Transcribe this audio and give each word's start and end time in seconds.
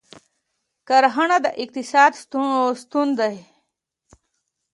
کرهڼه 0.87 1.37
د 1.45 1.47
اقتصاد 1.63 2.11
ستون 2.81 3.07
دی 3.19 3.35